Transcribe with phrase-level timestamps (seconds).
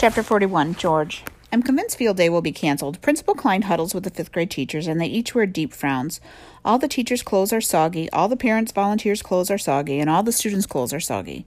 [0.00, 1.24] Chapter 41 George.
[1.52, 3.02] I'm convinced field day will be canceled.
[3.02, 6.22] Principal Klein huddles with the fifth grade teachers, and they each wear deep frowns.
[6.64, 10.22] All the teachers' clothes are soggy, all the parents' volunteers' clothes are soggy, and all
[10.22, 11.44] the students' clothes are soggy.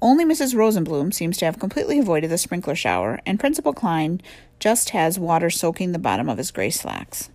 [0.00, 0.54] Only Mrs.
[0.54, 4.20] Rosenblum seems to have completely avoided the sprinkler shower, and Principal Klein
[4.60, 7.30] just has water soaking the bottom of his gray slacks.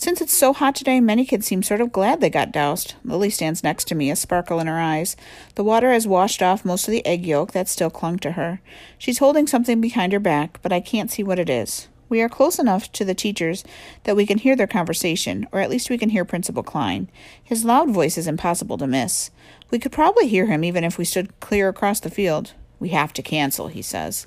[0.00, 2.94] Since it's so hot today, many kids seem sort of glad they got doused.
[3.04, 5.14] Lily stands next to me, a sparkle in her eyes.
[5.56, 8.62] The water has washed off most of the egg yolk that still clung to her.
[8.96, 11.88] She's holding something behind her back, but I can't see what it is.
[12.08, 13.62] We are close enough to the teachers
[14.04, 17.10] that we can hear their conversation, or at least we can hear Principal Klein.
[17.44, 19.30] His loud voice is impossible to miss.
[19.70, 22.54] We could probably hear him even if we stood clear across the field.
[22.78, 24.26] We have to cancel, he says.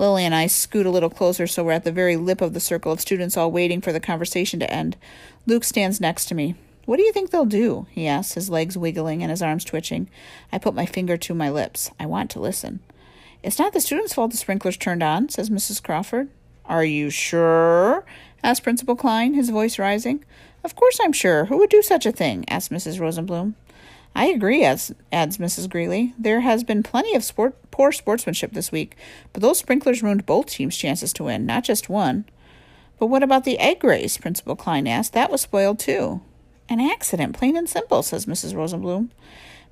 [0.00, 2.58] Lily and I scoot a little closer so we're at the very lip of the
[2.58, 4.96] circle of students all waiting for the conversation to end.
[5.44, 6.54] Luke stands next to me.
[6.86, 7.86] What do you think they'll do?
[7.90, 10.08] he asks, his legs wiggling and his arms twitching.
[10.50, 11.90] I put my finger to my lips.
[12.00, 12.80] I want to listen.
[13.42, 15.82] It's not the students' fault the sprinklers turned on, says Mrs.
[15.82, 16.30] Crawford.
[16.64, 18.06] Are you sure?
[18.42, 20.24] asked Principal Klein, his voice rising.
[20.64, 21.44] Of course I'm sure.
[21.44, 22.46] Who would do such a thing?
[22.48, 23.00] asked Mrs.
[23.00, 23.52] Rosenblum.
[24.14, 25.70] I agree, adds, adds Mrs.
[25.70, 26.14] Greeley.
[26.18, 28.96] There has been plenty of sport, poor sportsmanship this week,
[29.32, 32.24] but those sprinklers ruined both teams' chances to win, not just one.
[32.98, 34.18] But what about the egg race?
[34.18, 35.12] Principal Klein asked.
[35.14, 36.20] That was spoiled too.
[36.68, 38.54] An accident, plain and simple, says Mrs.
[38.54, 39.10] Rosenblum.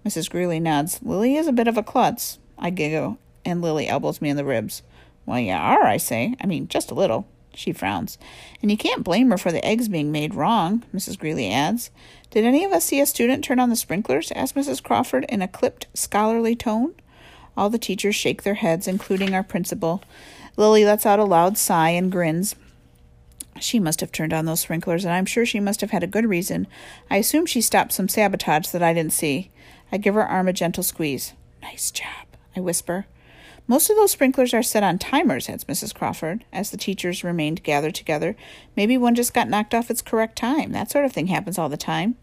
[0.07, 0.31] Mrs.
[0.31, 1.01] Greeley nods.
[1.03, 2.39] Lily is a bit of a klutz.
[2.59, 4.83] I giggle, and Lily elbows me in the ribs.
[5.27, 6.35] Well, you are, I say.
[6.41, 7.27] I mean, just a little.
[7.55, 8.19] She frowns.
[8.63, 11.19] And you can't blame her for the eggs being made wrong, Mrs.
[11.19, 11.91] Greeley adds.
[12.31, 14.31] Did any of us see a student turn on the sprinklers?
[14.33, 14.83] asked Mrs.
[14.83, 16.95] Crawford in a clipped, scholarly tone.
[17.57, 20.03] All the teachers shake their heads, including our principal.
[20.57, 22.55] Lily lets out a loud sigh and grins.
[23.61, 26.09] She must have turned on those sprinklers, and I'm sure she must have had a
[26.09, 26.67] good reason.
[27.11, 29.51] I assume she stopped some sabotage that I didn't see.
[29.91, 31.33] I give her arm a gentle squeeze.
[31.63, 33.07] Nice job, I whisper.
[33.71, 35.95] Most of those sprinklers are set on timers, adds Mrs.
[35.95, 38.35] Crawford, as the teachers remained gathered together.
[38.75, 40.73] Maybe one just got knocked off its correct time.
[40.73, 42.17] That sort of thing happens all the time.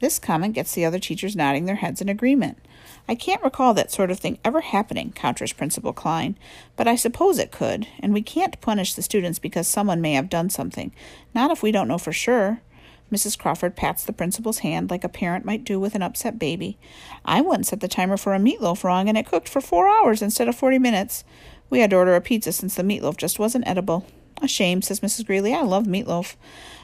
[0.00, 2.58] This comment gets the other teachers nodding their heads in agreement.
[3.06, 6.36] I can't recall that sort of thing ever happening, counters Principal Klein,
[6.74, 10.28] but I suppose it could, and we can't punish the students because someone may have
[10.28, 10.92] done something,
[11.34, 12.62] not if we don't know for sure.
[13.10, 13.38] Mrs.
[13.38, 16.78] Crawford pats the principal's hand like a parent might do with an upset baby.
[17.24, 20.22] I once set the timer for a meatloaf wrong and it cooked for four hours
[20.22, 21.24] instead of forty minutes.
[21.68, 24.06] We had to order a pizza since the meatloaf just wasn't edible.
[24.42, 25.26] A shame, says Mrs.
[25.26, 25.54] Greeley.
[25.54, 26.36] I love meatloaf.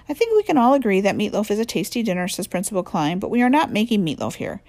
[0.09, 3.19] I think we can all agree that meatloaf is a tasty dinner, says Principal Klein,
[3.19, 4.63] but we are not making meatloaf here.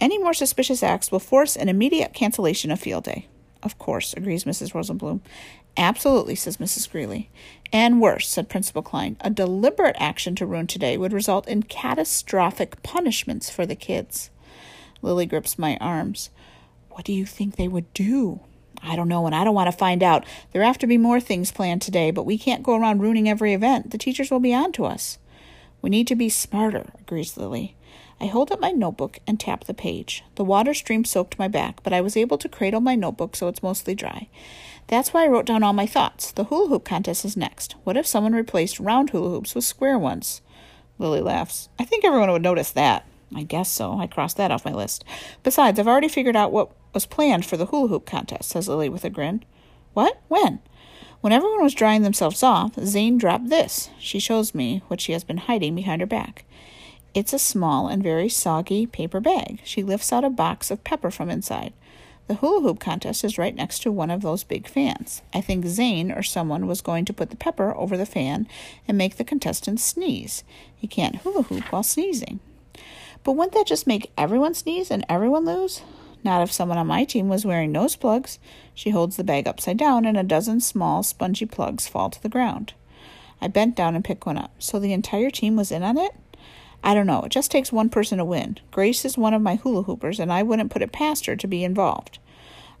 [0.00, 3.28] Any more suspicious acts will force an immediate cancellation of field day.
[3.62, 4.72] Of course, agrees Mrs.
[4.72, 5.20] Rosenblum.
[5.76, 6.90] Absolutely, says Mrs.
[6.90, 7.30] Greeley.
[7.72, 12.82] And worse, said Principal Klein, a deliberate action to ruin today would result in catastrophic
[12.82, 14.30] punishments for the kids.
[15.00, 16.30] Lily grips my arms.
[16.90, 18.40] What do you think they would do?
[18.82, 20.26] I don't know, and I don't want to find out.
[20.52, 23.54] There have to be more things planned today, but we can't go around ruining every
[23.54, 23.90] event.
[23.90, 25.18] The teachers will be on to us.
[25.80, 27.76] We need to be smarter, agrees Lily.
[28.22, 30.22] I hold up my notebook and tap the page.
[30.36, 33.48] The water stream soaked my back, but I was able to cradle my notebook so
[33.48, 34.28] it's mostly dry.
[34.86, 36.30] That's why I wrote down all my thoughts.
[36.30, 37.74] The hula hoop contest is next.
[37.82, 40.40] What if someone replaced round hula hoops with square ones?
[41.00, 41.68] Lily laughs.
[41.80, 43.08] I think everyone would notice that.
[43.34, 43.98] I guess so.
[43.98, 45.04] I crossed that off my list.
[45.42, 48.88] Besides, I've already figured out what was planned for the hula hoop contest, says Lily
[48.88, 49.44] with a grin.
[49.94, 50.20] What?
[50.28, 50.60] When?
[51.22, 53.90] When everyone was drying themselves off, Zane dropped this.
[53.98, 56.44] She shows me what she has been hiding behind her back.
[57.14, 59.60] It's a small and very soggy paper bag.
[59.64, 61.74] She lifts out a box of pepper from inside.
[62.26, 65.20] The hula hoop contest is right next to one of those big fans.
[65.34, 68.48] I think Zane or someone was going to put the pepper over the fan
[68.88, 70.42] and make the contestants sneeze.
[70.74, 72.40] He can't hula hoop while sneezing.
[73.24, 75.82] But wouldn't that just make everyone sneeze and everyone lose?
[76.24, 78.38] Not if someone on my team was wearing nose plugs.
[78.74, 82.28] She holds the bag upside down, and a dozen small, spongy plugs fall to the
[82.28, 82.74] ground.
[83.40, 84.52] I bent down and picked one up.
[84.58, 86.12] So the entire team was in on it?
[86.84, 87.22] I don't know.
[87.22, 88.58] It just takes one person to win.
[88.70, 91.46] Grace is one of my hula hoopers, and I wouldn't put it past her to
[91.46, 92.18] be involved.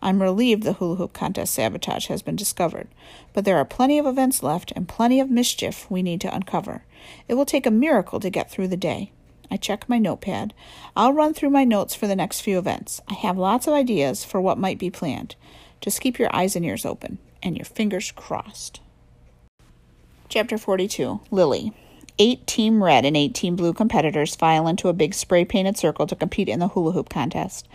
[0.02, 2.88] I'm relieved the hula hoop contest sabotage has been discovered,
[3.32, 6.82] but there are plenty of events left and plenty of mischief we need to uncover.
[7.28, 9.12] It will take a miracle to get through the day.
[9.48, 10.54] I check my notepad.
[10.96, 13.00] I'll run through my notes for the next few events.
[13.08, 15.36] I have lots of ideas for what might be planned.
[15.80, 18.80] Just keep your eyes and ears open and your fingers crossed.
[20.28, 21.72] Chapter 42 Lily.
[22.24, 26.06] Eight Team Red and eight Team Blue competitors file into a big spray painted circle
[26.06, 27.66] to compete in the hula hoop contest.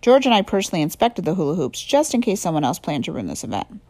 [0.00, 3.12] George and I personally inspected the hula hoops just in case someone else planned to
[3.12, 3.80] ruin this event.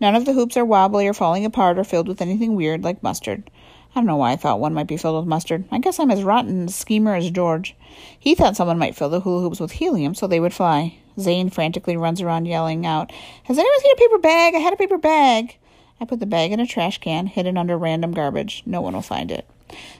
[0.00, 3.02] None of the hoops are wobbly or falling apart or filled with anything weird like
[3.02, 3.50] mustard.
[3.94, 5.66] I don't know why I thought one might be filled with mustard.
[5.70, 7.76] I guess I'm as rotten a schemer as George.
[8.18, 10.96] He thought someone might fill the hula hoops with helium so they would fly.
[11.18, 13.12] Zane frantically runs around yelling out,
[13.44, 14.54] Has anyone seen a paper bag?
[14.54, 15.58] I had a paper bag.
[16.00, 18.62] I put the bag in a trash can, hidden under random garbage.
[18.64, 19.46] No one will find it.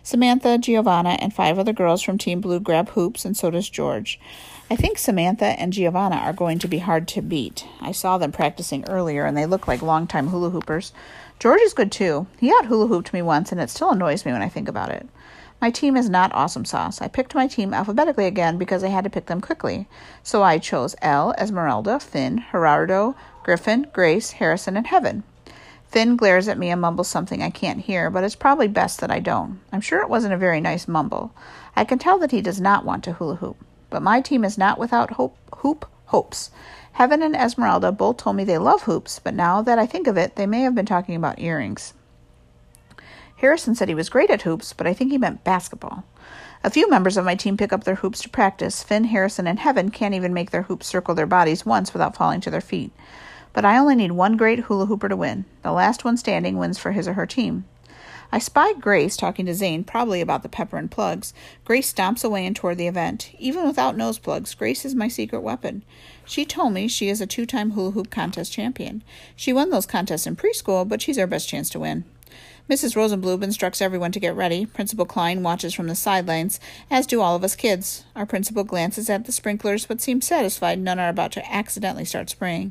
[0.02, 4.18] Samantha, Giovanna, and five other girls from Team Blue grab hoops, and so does George.
[4.70, 7.66] I think Samantha and Giovanna are going to be hard to beat.
[7.80, 10.92] I saw them practicing earlier, and they look like longtime hula hoopers.
[11.38, 12.26] George is good too.
[12.38, 14.90] He out hula hooped me once, and it still annoys me when I think about
[14.90, 15.08] it.
[15.60, 17.02] My team is not awesome sauce.
[17.02, 19.86] I picked my team alphabetically again because I had to pick them quickly.
[20.22, 25.22] So I chose Elle, Esmeralda, Finn, Gerardo, Griffin, Grace, Harrison, and Heaven.
[25.90, 29.10] Finn glares at me and mumbles something I can't hear, but it's probably best that
[29.10, 29.58] I don't.
[29.72, 31.34] I'm sure it wasn't a very nice mumble.
[31.74, 33.56] I can tell that he does not want to hula hoop.
[33.90, 36.52] But my team is not without hope, hoop hopes.
[36.92, 40.16] Heaven and Esmeralda both told me they love hoops, but now that I think of
[40.16, 41.92] it, they may have been talking about earrings.
[43.38, 46.04] Harrison said he was great at hoops, but I think he meant basketball.
[46.62, 48.84] A few members of my team pick up their hoops to practice.
[48.84, 52.40] Finn, Harrison, and Heaven can't even make their hoops circle their bodies once without falling
[52.42, 52.92] to their feet.
[53.52, 55.44] But I only need one great hula hooper to win.
[55.62, 57.64] The last one standing wins for his or her team.
[58.32, 61.34] I spy Grace talking to Zane, probably about the pepper and plugs.
[61.64, 63.32] Grace stomps away and toward the event.
[63.40, 65.82] Even without nose plugs, Grace is my secret weapon.
[66.24, 69.02] She told me she is a two time hula hoop contest champion.
[69.34, 72.04] She won those contests in preschool, but she's our best chance to win.
[72.70, 72.94] Mrs.
[72.94, 74.64] Rosenblum instructs everyone to get ready.
[74.64, 78.04] Principal Klein watches from the sidelines, as do all of us kids.
[78.14, 82.30] Our principal glances at the sprinklers, but seems satisfied none are about to accidentally start
[82.30, 82.70] spraying.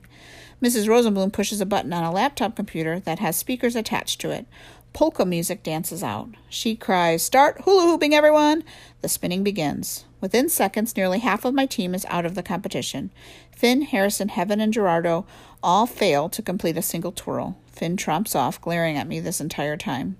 [0.61, 0.87] Mrs.
[0.87, 4.45] Rosenblum pushes a button on a laptop computer that has speakers attached to it.
[4.91, 6.29] Polka music dances out.
[6.49, 8.63] She cries, Start hula hooping, everyone!
[9.01, 10.05] The spinning begins.
[10.19, 13.11] Within seconds, nearly half of my team is out of the competition.
[13.55, 15.25] Finn, Harrison, Heaven, and Gerardo
[15.63, 17.57] all fail to complete a single twirl.
[17.71, 20.17] Finn tromps off, glaring at me this entire time.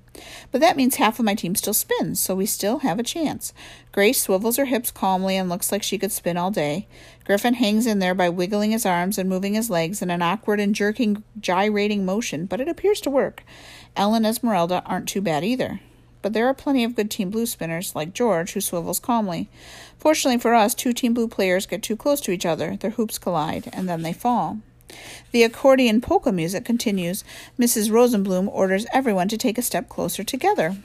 [0.52, 3.54] But that means half of my team still spins, so we still have a chance.
[3.92, 6.88] Grace swivels her hips calmly and looks like she could spin all day.
[7.26, 10.60] Griffin hangs in there by wiggling his arms and moving his legs in an awkward
[10.60, 13.44] and jerking, gyrating motion, but it appears to work.
[13.96, 15.80] Ellen and Esmeralda aren't too bad either.
[16.22, 19.50] But there are plenty of good Team Blue spinners, like George, who swivels calmly.
[19.98, 23.18] Fortunately for us, two Team Blue players get too close to each other, their hoops
[23.18, 24.60] collide, and then they fall.
[25.32, 27.24] The accordion polka music continues.
[27.60, 27.92] Mrs.
[27.92, 30.78] Rosenblum orders everyone to take a step closer together.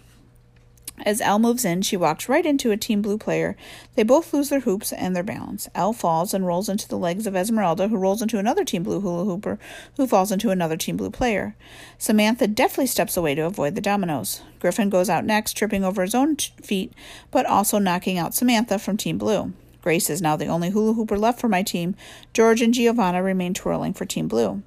[1.05, 3.56] As Elle moves in, she walks right into a Team Blue player.
[3.96, 5.69] They both lose their hoops and their balance.
[5.75, 9.00] Elle falls and rolls into the legs of Esmeralda, who rolls into another Team Blue
[9.00, 9.58] hula hooper,
[9.96, 11.56] who falls into another Team Blue player.
[11.99, 14.43] Samantha deftly steps away to avoid the dominoes.
[14.61, 16.93] Griffin goes out next, tripping over his own t- feet,
[17.32, 19.52] but also knocking out Samantha from Team Blue.
[19.84, 21.94] Grace is now the only hula hooper left for my team.
[22.32, 24.62] George and Giovanna remain twirling for Team Blue.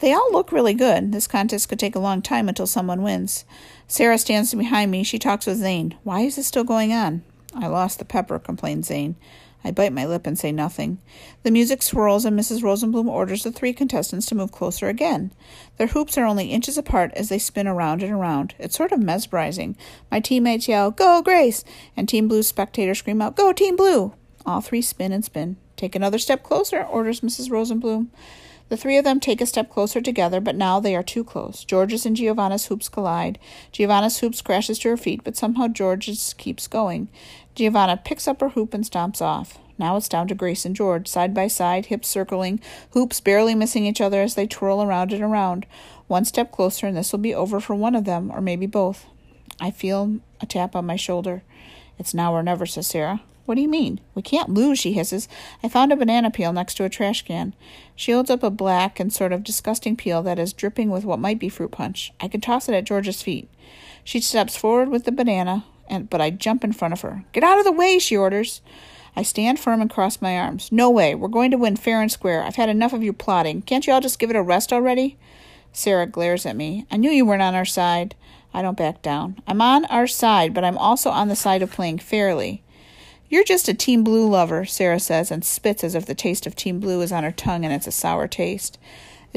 [0.00, 1.12] They all look really good.
[1.12, 3.44] This contest could take a long time until someone wins.
[3.86, 5.04] Sarah stands behind me.
[5.04, 5.96] She talks with Zane.
[6.02, 7.22] Why is this still going on?
[7.54, 9.14] I lost the pepper, complained Zane.
[9.62, 10.98] I bite my lip and say nothing.
[11.44, 12.60] The music swirls, and Mrs.
[12.60, 15.30] Rosenblum orders the three contestants to move closer again.
[15.76, 18.56] Their hoops are only inches apart as they spin around and around.
[18.58, 19.76] It's sort of mesmerizing.
[20.10, 21.62] My teammates yell, Go, Grace!
[21.96, 24.14] And Team Blue's spectators scream out, Go, Team Blue!
[24.46, 25.56] All three spin and spin.
[25.76, 27.50] Take another step closer, orders Mrs.
[27.50, 28.08] Rosenblum.
[28.68, 31.64] The three of them take a step closer together, but now they are too close.
[31.64, 33.38] George's and Giovanna's hoops collide.
[33.72, 37.08] Giovanna's hoops crashes to her feet, but somehow George's keeps going.
[37.54, 39.58] Giovanna picks up her hoop and stomps off.
[39.78, 42.60] Now it's down to Grace and George, side by side, hips circling,
[42.90, 45.64] hoops barely missing each other as they twirl around and around.
[46.08, 49.06] One step closer, and this will be over for one of them, or maybe both.
[49.60, 51.42] I feel a tap on my shoulder.
[51.98, 53.22] It's now or never, says Sarah.
[53.48, 54.00] What do you mean?
[54.14, 55.26] We can't lose, she hisses.
[55.62, 57.54] I found a banana peel next to a trash can.
[57.96, 61.18] She holds up a black and sort of disgusting peel that is dripping with what
[61.18, 62.12] might be fruit punch.
[62.20, 63.48] I can toss it at George's feet.
[64.04, 67.24] She steps forward with the banana, and but I jump in front of her.
[67.32, 68.60] Get out of the way, she orders.
[69.16, 70.70] I stand firm and cross my arms.
[70.70, 71.14] No way.
[71.14, 72.42] We're going to win fair and square.
[72.42, 73.62] I've had enough of your plotting.
[73.62, 75.16] Can't you all just give it a rest already?
[75.72, 76.84] Sarah glares at me.
[76.90, 78.14] I knew you weren't on our side.
[78.52, 79.40] I don't back down.
[79.46, 82.62] I'm on our side, but I'm also on the side of playing fairly.
[83.30, 86.56] You're just a Team Blue lover, Sarah says, and spits as if the taste of
[86.56, 88.78] Team Blue is on her tongue and it's a sour taste.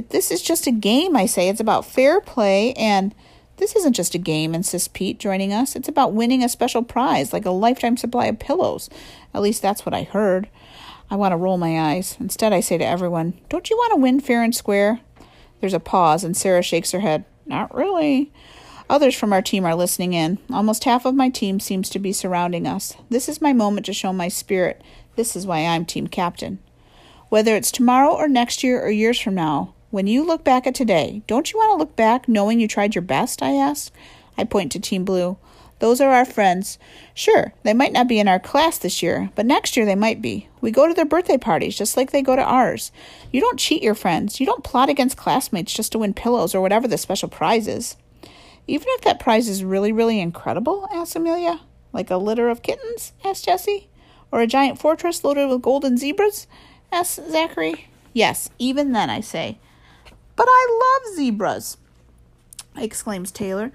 [0.10, 1.50] This is just a game, I say.
[1.50, 3.14] It's about fair play, and
[3.58, 5.76] this isn't just a game, insists Pete, joining us.
[5.76, 8.90] It's about winning a special prize, like a lifetime supply of pillows.
[9.34, 10.48] At least that's what I heard.
[11.10, 12.16] I want to roll my eyes.
[12.22, 15.02] Instead, I say to everyone, Don't you want to win fair and square?
[15.60, 17.26] There's a pause, and Sarah shakes her head.
[17.46, 18.32] Not really.
[18.92, 20.38] Others from our team are listening in.
[20.52, 22.94] Almost half of my team seems to be surrounding us.
[23.10, 24.82] This is my moment to show my spirit.
[25.16, 26.60] This is why I'm team captain.
[27.30, 30.76] Whether it's tomorrow or next year or years from now, when you look back at
[30.76, 33.42] today, don't you want to look back knowing you tried your best?
[33.42, 33.94] I ask.
[34.38, 35.38] I point to Team Blue.
[35.80, 36.78] Those are our friends.
[37.14, 40.22] Sure, they might not be in our class this year, but next year they might
[40.22, 40.50] be.
[40.60, 42.92] We go to their birthday parties just like they go to ours.
[43.32, 44.42] You don't cheat your friends.
[44.42, 47.96] You don't plot against classmates just to win pillows or whatever the special prize is.
[48.68, 51.62] Even if that prize is really, really incredible, asked Amelia.
[51.94, 53.14] Like a litter of kittens?
[53.24, 53.90] asked Jessie.
[54.32, 56.48] Or a giant fortress loaded with golden zebras?
[56.92, 57.88] asked Zachary.
[58.14, 59.58] Yes, even then, I say.
[60.36, 61.78] But I love zebras,
[62.76, 63.72] exclaims Taylor.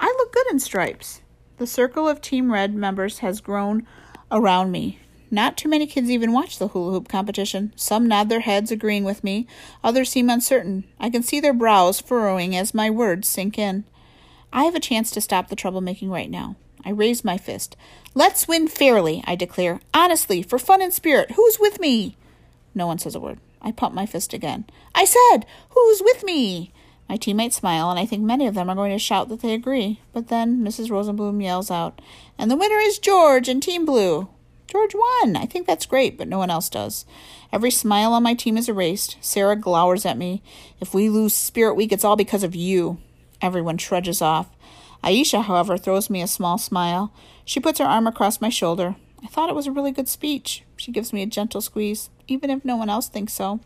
[0.00, 1.20] I look good in stripes.
[1.58, 3.86] The circle of Team Red members has grown
[4.30, 4.98] around me.
[5.30, 7.72] Not too many kids even watch the hula hoop competition.
[7.76, 9.46] Some nod their heads, agreeing with me.
[9.82, 10.84] Others seem uncertain.
[11.00, 13.84] I can see their brows furrowing as my words sink in.
[14.54, 16.54] I have a chance to stop the troublemaking right now.
[16.84, 17.76] I raise my fist.
[18.14, 19.80] Let's win fairly, I declare.
[19.92, 21.32] Honestly, for fun and spirit.
[21.32, 22.16] Who's with me?
[22.72, 23.40] No one says a word.
[23.60, 24.64] I pump my fist again.
[24.94, 26.72] I said, Who's with me?
[27.08, 29.54] My teammates smile, and I think many of them are going to shout that they
[29.54, 30.00] agree.
[30.12, 30.88] But then Mrs.
[30.88, 32.00] Rosenblum yells out,
[32.38, 34.28] And the winner is George and Team Blue.
[34.68, 35.34] George won.
[35.34, 37.06] I think that's great, but no one else does.
[37.52, 39.16] Every smile on my team is erased.
[39.20, 40.42] Sarah glowers at me.
[40.80, 42.98] If we lose Spirit Week, it's all because of you.
[43.40, 44.48] Everyone trudges off.
[45.02, 47.12] Aisha, however, throws me a small smile.
[47.44, 48.96] She puts her arm across my shoulder.
[49.22, 50.64] I thought it was a really good speech.
[50.76, 53.60] She gives me a gentle squeeze, even if no one else thinks so.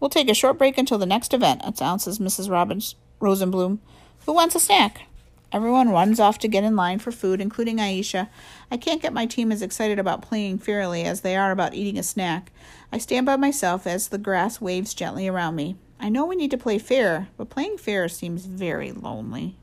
[0.00, 2.50] We'll take a short break until the next event, announces Mrs.
[2.50, 3.78] Robbins Rosenblum.
[4.26, 5.02] Who wants a snack?
[5.50, 8.28] Everyone runs off to get in line for food, including Aisha.
[8.70, 11.98] I can't get my team as excited about playing fairly as they are about eating
[11.98, 12.52] a snack.
[12.92, 15.76] I stand by myself as the grass waves gently around me.
[16.00, 19.56] I know we need to play fair, but playing fair seems very lonely.